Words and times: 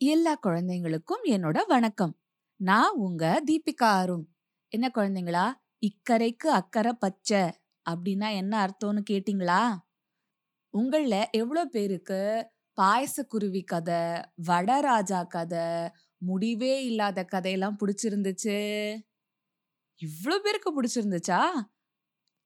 எல்லா 0.00 0.38
குழந்தைங்களுக்கும் 0.42 1.24
என்னோட 1.24 1.58
வணக்கம். 1.66 2.18
நான் 2.56 2.94
உங்க 2.96 3.42
தீபிகா 3.46 3.88
அருண். 3.98 4.24
என்ன 4.68 4.90
குழந்தைங்களா? 4.94 5.52
இக்கரைக்கு 5.80 6.46
அக்கறை 6.46 6.92
பச்சை 6.92 7.50
அப்படின்னா 7.90 8.32
என்ன 8.34 8.66
அர்த்தம்னு 8.66 9.02
கேட்டிங்களா? 9.10 9.76
உங்களில் 10.70 11.28
எவ்வளோ 11.30 11.64
பேருக்கு 11.64 12.50
பாயசக்குருவி 12.80 13.64
கதை 13.64 14.00
வடராஜா 14.48 15.26
கதை 15.26 15.88
முடிவே 16.16 16.84
இல்லாத 16.84 17.24
கதையெல்லாம் 17.24 17.76
பிடிச்சிருந்துச்சு? 17.80 18.58
இவ்வளோ 20.00 20.38
பேருக்கு 20.38 20.82
பிடிச்சிருந்துச்சா? 20.82 21.40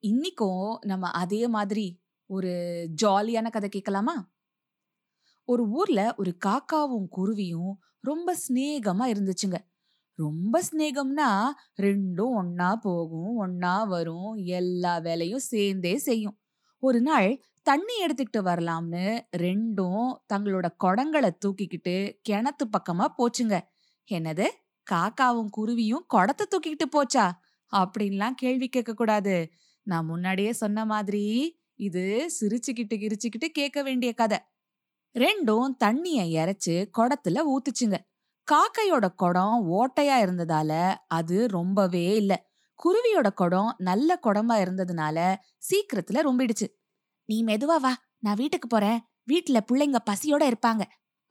இன்னிக்கும் 0.02 0.78
நம்ம 0.86 1.10
அதே 1.10 1.48
மாதிரி 1.48 2.02
ஒரு 2.26 2.52
ஜாலியான 3.02 3.50
கதை 3.50 3.68
கேட்கலாமா? 3.68 4.33
ஒரு 5.44 5.68
ஊர்ல 5.68 6.14
ஒரு 6.16 6.36
காக்காவும் 6.46 7.06
குருவியும் 7.16 7.72
ரொம்ப 8.00 8.36
சிநேகமா 8.48 9.04
இருந்துச்சுங்க. 9.12 9.58
ரொம்ப 10.18 10.62
சிநேகம்னா 10.70 11.28
ரெண்டும் 11.82 12.34
ஒன்னா 12.40 12.74
போகும் 12.74 13.32
ஒன்னா 13.44 13.86
வரும் 13.86 14.34
எல்லா 14.34 14.98
வேலையும் 14.98 15.38
சேர்ந்தே 15.38 15.96
செய்யும். 15.96 16.36
ஒரு 16.78 17.00
நாள் 17.00 17.42
தண்ணி 17.62 17.94
எடுத்துக்கிட்டு 18.06 18.40
வரலாம்னு 18.40 19.04
ரெண்டும் 19.36 20.06
தங்களோட 20.34 20.66
குடங்களை 20.84 21.30
தூக்கிக்கிட்டு 21.44 21.96
கிணத்து 22.28 22.64
பக்கமா 22.72 23.06
போச்சுங்க. 23.18 23.60
என்னது? 24.10 24.46
காக்காவும் 24.90 25.50
குருவியும் 25.56 26.04
குடத்தை 26.06 26.46
தூக்கிக்கிட்டு 26.46 26.86
போச்சா? 26.96 27.26
அப்படின்லாம் 27.72 28.36
கேள்வி 28.36 28.68
கேட்க 28.68 28.92
கூடாது 28.94 29.50
நான் 29.82 30.06
முன்னாடியே 30.06 30.52
சொன்ன 30.52 30.84
மாதிரி 30.84 31.24
இது 31.74 32.30
சிரிச்சுக்கிட்டு 32.40 32.94
கிரிச்சுக்கிட்டு 32.94 33.48
கேட்க 33.52 33.82
வேண்டிய 33.82 34.12
கதை. 34.12 34.38
ரெண்டும் 35.14 35.76
தண்ணிய 35.76 36.20
இறைச்சு 36.38 36.74
குடத்துல 36.98 37.42
ஊத்துச்சுங்க. 37.52 37.96
காக்கையோட 38.48 39.06
குடம் 39.14 39.58
ஓட்டையா 39.72 40.16
இருந்ததால 40.24 40.72
அது 41.08 41.48
ரொம்பவே 41.48 42.16
இல்ல. 42.16 42.32
குருவியோட 42.80 43.28
குடம் 43.34 43.74
நல்ல 43.78 44.18
குடமா 44.22 44.54
இருந்ததுனால 44.64 45.18
சீக்கிரத்துல 45.68 46.22
ரொம்பிடுச்சு. 46.22 46.66
நீ 47.28 47.44
மெதுவா 47.44 47.76
வா 47.80 47.92
நான் 48.18 48.34
வீட்டுக்கு 48.34 48.68
போறேன். 48.68 48.98
வீட்டுல 49.32 49.58
பிள்ளைங்க 49.72 49.98
பசியோட 50.10 50.42
இருப்பாங்க 50.50 50.82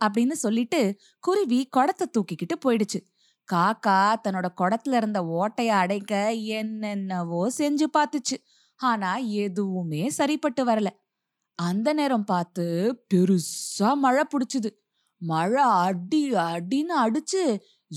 அப்படின்னு 0.02 0.36
சொல்லிட்டு 0.36 0.80
குருவி 1.20 1.60
குடத்தை 1.66 2.08
தூக்கிக்கிட்டு 2.08 2.56
போயிடுச்சு. 2.66 3.00
காக்கா 3.48 4.00
தன்னோட 4.24 4.48
குடத்துல 4.62 4.94
இருந்த 4.94 5.20
ஓட்டைய 5.22 5.68
அடைக்க 5.68 6.32
என்னென்னவோ 6.32 7.50
செஞ்சு 7.58 7.88
பார்த்துச்சு 7.98 8.38
ஆனா 8.80 9.16
எதுவுமே 9.16 10.10
சரிப்பட்டு 10.10 10.66
வரல. 10.66 10.90
அந்த 11.60 11.94
நேரம் 11.94 12.24
பார்த்து 12.24 12.64
பெருசா 13.14 13.94
மழை 13.96 14.24
புடிச்சுது. 14.24 14.70
மழை 15.22 15.64
அடி 15.64 16.32
அடின்னு 16.32 16.94
அடிச்சு 17.06 17.44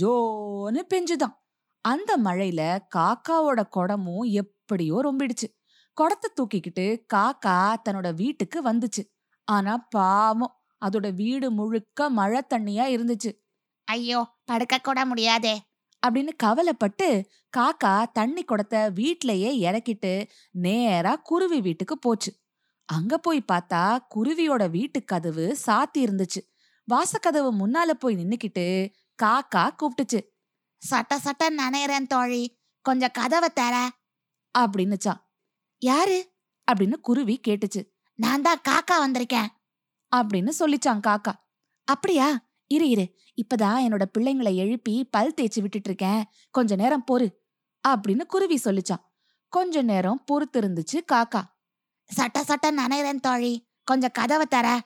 ஜோன்னு 0.00 0.80
பெஞ்சுதான். 0.94 1.34
அந்த 1.80 2.16
மழையில 2.24 2.78
காக்காவோட 2.96 3.68
குடமும் 3.68 4.26
எப்படியோ 4.32 4.96
ரொம்பிடுச்சு. 5.04 5.48
குடத்தை 5.94 6.30
தூக்கிக்கிட்டு 6.34 7.04
காக்கா 7.14 7.76
தன்னோட 7.88 8.14
வீட்டுக்கு 8.14 8.62
வந்துச்சு. 8.62 9.02
ஆனா 9.44 9.86
பாவம் 9.90 10.54
அதோட 10.82 11.14
வீடு 11.14 11.50
முழுக்க 11.50 12.10
மழை 12.10 12.40
தண்ணியா 12.54 12.84
இருந்துச்சு. 12.96 13.30
ஐயோ 13.84 14.20
படுக்க 14.44 14.78
கூட 14.78 15.06
முடியாதே. 15.06 15.54
அப்படின்னு 16.06 16.32
கவலைப்பட்டு 16.36 17.28
காக்கா 17.56 18.06
தண்ணி 18.12 18.42
குடத்தை 18.44 18.80
வீட்லயே 18.80 19.50
இறக்கிட்டு 19.66 20.28
நேரா 20.50 21.16
குருவி 21.16 21.60
வீட்டுக்கு 21.60 21.98
போச்சு. 21.98 22.32
அங்க 22.86 23.18
போய் 23.18 23.44
பார்த்தா 23.52 23.98
குருவியோட 24.14 24.70
வீட்டு 24.70 25.04
கதவு 25.04 25.56
சாத்தி 25.66 25.98
இருந்துச்சு. 25.98 26.52
வாசக்கதவு 26.94 27.50
முன்னால 27.52 27.90
போய் 27.90 28.16
நின்னுக்கிட்டு 28.16 28.92
காக்கா 29.22 29.70
கூப்பிட்டுச்சு 29.76 30.20
சட்ட 30.78 31.18
சட்ட 31.18 31.50
நனையறேன் 31.50 32.06
தோழி. 32.06 32.58
கொஞ்சம் 32.80 33.10
கதவை 33.12 33.48
தர. 33.54 33.90
அப்படின்னுச்சான் 34.58 35.20
யாரு? 35.78 36.32
அப்படின்னு 36.72 36.92
குருவி 36.92 37.40
கேட்டுச்சு. 37.48 37.92
நான் 38.14 38.42
தான் 38.42 38.60
காக்கா 38.68 38.92
வந்திருக்கேன். 38.92 39.46
அப்படின்னு 40.16 40.50
சொல்லிச்சான் 40.58 41.00
காக்கா. 41.06 41.32
அப்படியா 41.84 42.48
இரு 42.66 42.88
இரு. 42.88 43.14
இப்பதான் 43.36 43.84
என்னோட 43.86 44.02
பிள்ளைங்களை 44.18 44.54
எழுப்பி 44.54 45.04
பல் 45.04 45.34
தேய்ச்சி 45.34 45.60
விட்டுட்டு 45.60 45.80
இருக்கேன் 45.84 46.24
கொஞ்ச 46.50 46.76
நேரம் 46.76 47.04
பொறு. 47.12 47.30
அப்படின்னு 47.88 48.24
குருவி 48.26 48.60
சொல்லிச்சான். 48.64 49.04
கொஞ்ச 49.48 49.82
நேரம் 49.82 50.24
பொறுத்து 50.24 50.60
இருந்துச்சு 50.60 51.00
காக்கா. 51.12 51.42
சட்ட 52.06 52.44
சட்ட 52.44 52.72
நனையறேன் 52.72 53.20
தோழி. 53.20 53.68
கொஞ்சம் 53.84 54.10
கதவை 54.12 54.46
தர. 54.46 54.80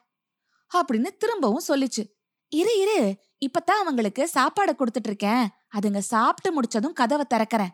அப்படின்னு 0.76 1.16
திரும்பவும் 1.16 1.62
சொல்லிச்சு. 1.69 2.16
இரு 2.48 2.81
இரு. 2.81 3.19
இப்பதான் 3.47 3.70
அவங்களுக்கு 3.70 4.28
சாப்பாடு 4.28 4.72
கொடுத்துட்டு 4.72 5.04
இருக்கேன் 5.04 5.48
அதுங்க 5.78 5.98
சாப்பிட்டு 5.98 6.60
முடிச்சதும் 6.62 6.92
கதவை 6.92 7.25
திறக்கறேன். 7.34 7.69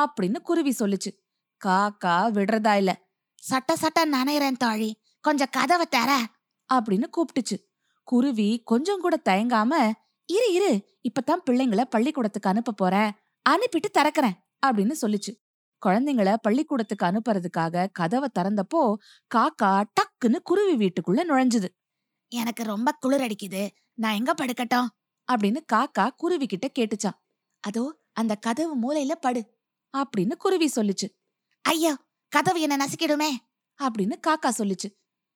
அப்படின்னு 0.00 0.40
குருவி 0.40 0.74
சொல்லுச்சு. 0.78 1.26
காக்கா 1.64 2.30
விடுறதா 2.30 2.76
இல்ல. 2.76 3.08
சட்ட 3.34 3.76
சட்ட 3.76 4.06
நனையறேன் 4.06 4.56
தோழி. 4.56 5.02
கொஞ்சம் 5.20 5.48
கதவை 5.50 5.86
தர. 5.86 6.26
அப்படின்னு 6.74 7.04
கூப்பிட்டுச்சு 7.16 7.68
குருவி 8.04 8.62
கொஞ்சம் 8.64 9.00
கூட 9.00 9.20
தயங்காம 9.24 9.92
இரு 10.26 10.52
இரு. 10.52 10.98
இப்பதான் 11.08 11.40
பிள்ளைங்களை 11.50 11.80
பள்ளிக்கூடத்துக்கு 11.80 12.48
அனுப்ப 12.48 12.72
போறேன். 12.72 13.12
அனுப்பிட்டு 13.50 13.96
திறக்கறேன். 13.98 14.32
அப்படின்னு 14.66 14.92
சொல்லுச்சு. 15.02 15.43
குழந்தைங்கள 15.86 16.36
பள்ளிக்கூடத்துக்கு 16.36 17.06
அனுப்புறதுக்காக 17.06 17.86
கதவை 17.92 18.28
திறந்தப்போ 18.38 18.82
காக்கா 19.34 19.72
டக்குன்னு 19.96 20.38
குருவி 20.42 20.74
வீட்டுக்குள்ள 20.82 21.20
நுழைஞ்சுது. 21.28 21.68
எனக்கு 22.32 22.62
ரொம்ப 22.64 22.92
குளிர் 22.92 23.20
அடிக்குது. 23.20 23.62
நான் 23.94 24.14
எங்க 24.14 24.32
படுக்கட்டும்? 24.34 24.88
அப்படின்னு 25.28 25.60
காக்கா 25.72 26.04
குருவி 26.16 26.46
கிட்ட 26.46 26.66
கேட்டுச்சான் 26.78 27.18
அதோ 27.64 27.84
அந்த 28.12 28.32
கதவு 28.36 28.74
மூலையில 28.82 29.12
படு 29.20 29.42
அப்படின்னு 29.94 30.34
குருவி 30.36 30.68
சொல்லுச்சு. 30.76 31.06
ஐயோ 31.64 31.92
கதவு 32.32 32.60
என்ன 32.60 32.76
நசுக்கிடுமே? 32.76 33.30
அப்படின்னு 33.80 34.14
காக்கா 34.26 34.50
சொல்லுச்சு. 34.58 34.88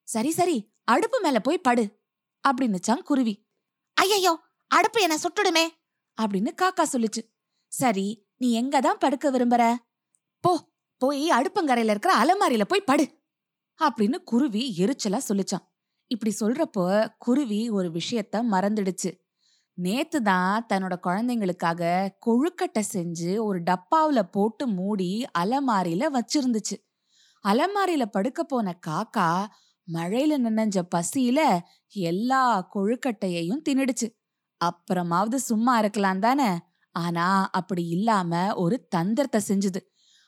சரி 0.09 0.31
சரி 0.31 0.57
அடுப்பு 0.85 1.21
மேல 1.21 1.39
போய் 1.41 1.59
படு 1.59 1.85
அப்படின்னுச்சான் 2.45 3.03
குருவி. 3.03 3.35
ஐயையோ 3.97 4.33
அடுப்பு 4.71 4.99
என்ன 5.01 5.17
சுட்டுடுமே? 5.17 5.65
அப்படின்னு 6.19 6.51
காக்கா 6.63 6.85
சொல்லுச்சு. 6.93 7.23
சரி 7.73 8.07
நீ 8.37 8.49
எங்க 8.53 8.81
தான் 8.81 8.99
படுக்க 8.99 9.31
விரும்புற? 9.31 9.63
போ 10.45 10.53
போய் 11.01 11.25
அடுப்பங்கரையில 11.31 11.95
இருக்கிற 11.95 12.13
அலமாரியில 12.17 12.65
போய் 12.65 12.89
படு 12.91 13.07
அப்படின்னு 13.81 14.19
குருவி 14.25 14.63
எரிச்சலா 14.79 15.21
சொல்லுச்சான். 15.29 15.65
இப்படி 16.11 16.33
சொல்றப்போ 16.41 16.85
குருவி 17.19 17.71
ஒரு 17.71 17.89
விஷயத்த 17.89 18.43
மறந்துடுச்சு. 18.53 19.11
நேத்து 19.79 20.19
தான் 20.23 20.67
தன்னோட 20.69 20.95
குழந்தைங்களுக்காக 21.07 21.83
கொழுக்கட்டை 22.27 22.83
செஞ்சு 22.93 23.31
ஒரு 23.39 23.59
டப்பாவுல 23.63 24.21
போட்டு 24.31 24.67
மூடி 24.69 25.11
அலமாரியில 25.39 26.05
வச்சிருந்துச்சு. 26.17 26.77
அலமாரியில 27.45 28.05
படுக்க 28.07 28.43
போன 28.45 28.79
காக்கா 28.87 29.29
மழையில 29.89 30.33
நினைஞ்ச 30.39 30.79
பசியில 30.95 31.41
எல்லா 31.95 32.43
கொழுக்கட்டையையும் 32.75 33.65
தின்னுடுச்சு. 33.69 34.09
அப்புறமாவது 34.61 35.35
சும்மா 35.35 35.79
இருக்கலாம் 35.79 36.21
தானே 36.21 36.51
ஆனா 36.95 37.27
அப்படி 37.53 37.85
இல்லாம 37.89 38.33
ஒரு 38.57 38.77
தந்திரத்தை 38.89 39.41
செஞ்சுது. 39.49 39.81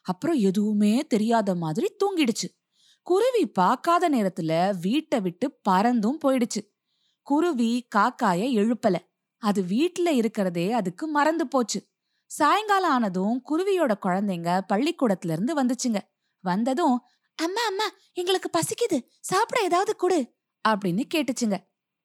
அப்புறம் 0.03 0.37
எதுவுமே 0.37 1.07
தெரியாத 1.07 1.55
மாதிரி 1.55 1.97
தூங்கிடுச்சு. 2.05 2.59
குருவி 3.03 3.49
பார்க்காத 3.49 4.11
நேரத்துல 4.11 4.79
வீட்டை 4.81 5.21
விட்டு 5.21 5.59
பறந்தும் 5.71 6.19
போயிடுச்சு. 6.25 6.79
குருவி 7.23 7.87
காக்காய 7.97 8.51
எழுப்பல. 8.51 8.97
அது 9.39 9.63
வீட்டுல 9.63 10.09
இருக்கிறதே 10.09 10.73
அதுக்கு 10.73 11.07
மறந்து 11.07 11.47
போச்சு. 11.47 11.89
சாயங்காலம் 12.27 12.91
ஆனதும் 12.91 13.43
குருவியோட 13.51 13.95
குழந்தைங்க 14.03 14.61
பள்ளிக்கூடத்துல 14.73 15.33
இருந்து 15.33 15.65
வந்துச்சுங்க. 15.65 15.99
வந்ததும் 16.41 17.01
அம்மா 17.35 17.67
அம்மா 17.67 17.85
எங்களுக்கு 18.13 18.51
பசிக்குது. 18.59 19.09
சாப்பிட 19.21 19.63
ஏதாவது 19.63 19.97
கொடு 19.97 20.35
அப்படின்னு 20.69 21.03
கேட்டுச்சுங்க. 21.15 21.57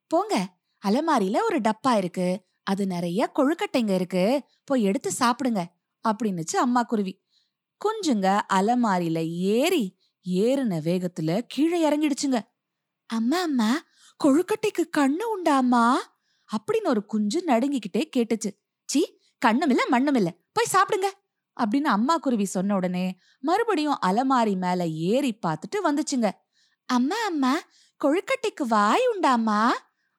போங்க. 0.07 0.57
அலமாரியில 0.87 1.41
ஒரு 1.43 1.61
டப்பா 1.61 1.97
இருக்கு. 1.97 2.41
அது 2.63 2.87
நிறைய 2.87 3.31
கொழுக்கட்டைங்க 3.35 3.89
இருக்கு. 3.89 4.43
போய் 4.63 4.83
எடுத்து 4.83 5.11
சாப்பிடுங்க 5.19 5.65
அப்படின்னுச்சு 6.09 6.55
அம்மா 6.55 6.81
குருவி. 6.81 7.24
குஞ்சுங்க 7.85 8.41
அலமாரியில 8.53 9.19
ஏறி 9.29 9.97
ஏறின 10.29 10.79
வேகத்துல 10.79 11.41
கீழே 11.47 11.89
இறங்கிடுச்சுங்க. 11.89 12.39
அம்மா 13.05 13.41
அம்மா 13.41 13.81
கொழுக்கட்டைக்கு 14.23 14.83
கண்ணு 14.97 15.21
உண்டாமா 15.21 16.01
அப்படின்னு 16.57 16.87
ஒரு 16.87 17.05
குஞ்சு 17.05 17.43
நடுங்கிக்கிட்டே 17.47 18.03
கேட்டுச்சு. 18.17 18.49
சி 18.85 19.19
கண்ணும் 19.37 19.69
இல்ல 19.69 19.85
மண்ணும் 19.87 20.15
இல்ல 20.15 20.33
போய் 20.53 20.71
சாப்பிடுங்க. 20.73 21.09
அப்படின்னு 21.59 21.91
அம்மா 21.97 22.17
குருவி 22.17 22.45
சொன்ன 22.45 22.75
உடனே 22.75 23.17
மறுபடியும் 23.39 23.97
அலமாரி 24.05 24.55
மேல 24.55 24.87
ஏறி 24.87 25.39
பார்த்துட்டு 25.47 25.77
வந்துச்சுங்க. 25.83 26.29
அம்மா 26.85 27.15
அம்மா 27.25 27.59
கொழுக்கட்டைக்கு 28.05 28.63
வாய் 28.67 29.07
உண்டாமா 29.13 29.73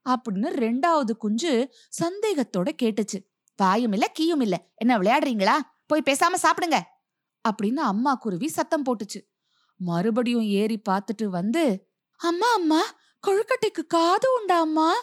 அப்படின்னு 0.07 0.51
ரெண்டாவது 0.65 1.11
குஞ்சு 1.11 1.75
சந்தேகத்தோட 2.05 2.69
கேட்டுச்சு. 2.83 3.19
வாயும் 3.57 3.93
இல்ல 3.93 4.13
கீயும் 4.19 4.41
இல்ல. 4.41 4.71
என்ன 4.75 4.99
விளையாடுறீங்களா? 4.99 5.59
போய் 5.87 6.03
பேசாம 6.05 6.35
சாப்பிடுங்க. 6.43 6.81
அப்படின்னு 7.47 7.77
அம்மா 7.77 8.15
குருவி 8.15 8.49
சத்தம் 8.49 8.85
போட்டுச்சு. 8.85 9.29
மறுபடியும் 9.77 10.43
ஏறி 10.43 10.81
பார்த்துட்டு 10.89 11.25
வந்து 11.25 11.91
அம்மா 12.17 12.53
அம்மா 12.53 12.83
கொழுக்கட்டைக்கு 13.27 13.87
காது 13.87 14.39
உண்டா 14.41 14.61
அம்மா? 14.61 14.95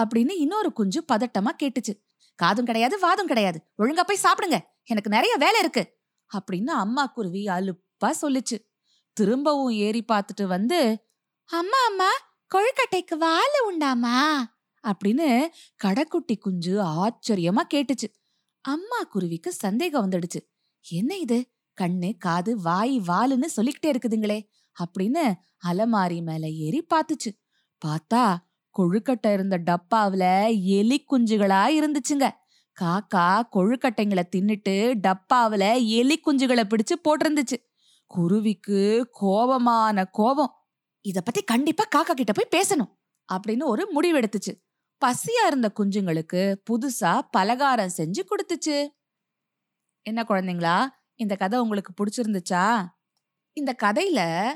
அப்படின்னு 0.00 0.30
இன்னொரு 0.30 0.72
குஞ்சு 0.72 1.04
பதட்டமா 1.12 1.50
கேட்டுச்சு. 1.62 2.04
காதும் 2.34 2.64
கிடையாது 2.64 2.98
வாதும் 2.98 3.26
கிடையாது. 3.26 3.62
ஒழுங்கா 3.78 4.00
போய் 4.00 4.18
சாப்பிடுங்க. 4.22 4.58
எனக்கு 4.84 5.10
நிறைய 5.10 5.36
வேலை 5.36 5.60
இருக்கு. 5.60 5.98
அப்படின்னு 6.38 6.66
அம்மா 6.66 7.06
குருவி 7.06 7.44
அலுப்பா 7.44 8.10
சொல்லுச்சு. 8.22 8.70
திரும்பவும் 9.12 9.70
ஏறி 9.70 10.04
பார்த்துட்டு 10.12 10.46
வந்து 10.46 11.06
அம்மா 11.44 11.84
அம்மா 11.86 12.10
கொழுக்கட்டைக்கு 12.54 13.14
வாலு 13.14 13.66
உண்டாமா 13.66 14.46
அப்படின்னு 14.82 15.48
கடைக்குட்டி 15.84 16.38
குஞ்சு 16.38 16.80
ஆச்சரியமா 16.82 17.62
கேட்டுச்சு. 17.74 18.14
அம்மா 18.60 19.02
குருவிக்கு 19.02 19.52
சந்தேகம் 19.52 20.10
வந்துடுச்சு. 20.10 20.54
என்ன 20.88 21.16
இது? 21.16 21.51
கண்ணு 21.80 22.18
காது 22.18 22.60
வாய் 22.60 23.00
வாலுன்னு 23.00 23.44
சொல்லிக்கிட்டே 23.44 23.90
இருக்குதுங்களே. 23.90 24.48
அப்படின்னு 24.84 25.32
அலமாரி 25.68 26.22
மேல 26.22 26.48
ஏறி 26.48 26.86
பார்த்துச்சு. 26.94 27.44
பார்த்தா 27.86 28.36
கொழுக்கட்டை 28.78 29.32
இருந்த 29.32 29.58
டப்பாவுல 29.58 30.46
எலி 30.64 31.04
குஞ்சுகளா 31.10 31.62
இருந்துச்சுங்க. 31.80 32.30
காக்கா 32.80 33.42
கொழுக்கட்டைங்களை 33.52 34.22
தின்னுட்டு 34.36 34.94
டப்பாவுல 35.02 35.86
எலி 35.86 36.20
குஞ்சுகளை 36.26 36.62
பிடிச்சு 36.64 36.94
போட்டிருந்துச்சு. 37.08 37.56
குருவிக்கு 38.06 39.10
கோபமான 39.20 40.04
கோபம். 40.10 40.54
இத 41.00 41.20
பத்தி 41.20 41.42
கண்டிப்பா 41.42 41.84
காக்கா 41.96 42.10
கிட்ட 42.10 42.32
போய் 42.32 42.62
பேசணும் 42.62 42.98
அப்படின்னு 43.32 43.64
ஒரு 43.64 43.88
முடிவெடுத்துச்சு 43.94 44.70
பசியா 45.06 45.46
இருந்த 45.46 45.72
குஞ்சுங்களுக்கு 45.78 46.54
புதுசா 46.70 47.20
பலகாரம் 47.30 47.90
செஞ்சு 47.96 48.20
கொடுத்துச்சு. 48.22 48.88
என்ன 50.02 50.24
குழந்தைங்களா? 50.28 50.88
இந்த 51.14 51.36
கதை 51.36 51.58
உங்களுக்கு 51.58 51.92
பிடிச்சிருந்துச்சா? 51.92 52.86
இந்த 53.52 53.76
கதையில 53.82 54.48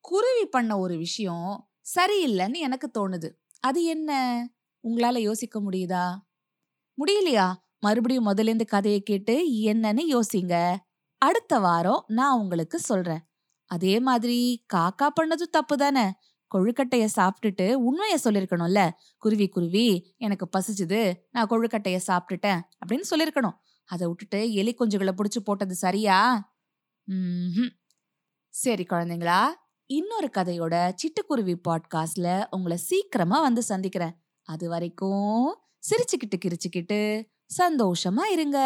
குருவி 0.00 0.46
பண்ண 0.46 0.78
ஒரு 0.78 0.96
விஷயம் 0.96 1.70
சரியில்லைன்னு 1.96 2.54
எனக்கு 2.54 2.90
தோணுது. 2.98 3.30
அது 3.60 3.84
என்ன? 3.84 4.12
உங்களால 4.88 5.18
யோசிக்க 5.18 5.60
முடியுதா? 5.60 6.16
முடியலையா? 6.98 7.52
மறுபடியும் 7.78 8.26
முதலேந்து 8.26 8.66
கதையை 8.66 9.02
கேட்டு 9.02 9.48
என்னன்னு 9.50 10.00
யோசிங்க. 10.10 10.76
அடுத்த 11.18 11.58
வாரம் 11.58 12.04
நான் 12.06 12.38
உங்களுக்கு 12.38 12.78
சொல்றேன். 12.78 13.20
அதே 13.66 14.00
மாதிரி 14.00 14.64
காக்கா 14.74 15.08
பண்ணதும் 15.20 15.50
தப்பு 15.50 15.76
தானே? 15.76 16.12
கொழுக்கட்டைய 16.54 17.08
சாப்பிட்டுட்டு 17.16 17.76
உண்மைய 17.78 18.16
சொல்லிருக்கணும்ல. 18.24 18.90
குருவி 19.18 19.48
குருவி 19.48 20.14
எனக்கு 20.16 20.48
பசிச்சுது. 20.58 21.14
நான் 21.30 21.48
கொழுக்கட்டைய 21.48 22.00
சாப்பிட்டுட்டேன் 22.06 22.60
அப்படின்னு 22.86 23.02
சொல்லிருக்கணும். 23.10 23.54
அதை 23.92 24.06
விட்டுட்டு 24.06 24.52
எலி 24.52 24.74
குஞ்சுகளை 24.74 25.12
பிடிச்சி 25.12 25.40
போட்டது 25.44 25.74
சரியா? 25.74 26.18
ம்ஹும். 27.08 27.70
சரி 28.48 28.82
குழந்தைங்களா 28.82 29.46
இன்னொரு 29.86 30.30
கதையோட 30.34 30.94
சிட்டுக்குருவி 30.94 31.54
பாட்காஸ்ட்ல 31.68 32.46
உங்களை 32.50 32.76
சீக்கிரமா 32.76 33.40
வந்து 33.40 33.62
சந்திக்கிறேன். 33.62 34.14
அது 34.42 34.68
வரைக்கும் 34.68 35.60
சிரிச்சுக்கிட்டு 35.82 36.40
கிரிச்சுக்கிட்டு 36.44 37.28
சந்தோஷமா 37.58 38.24
இருங்க. 38.30 38.58